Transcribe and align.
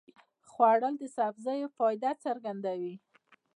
خوړل 0.51 0.93
د 0.99 1.03
سبزیو 1.17 1.73
فایده 1.77 2.11
څرګندوي 2.25 2.93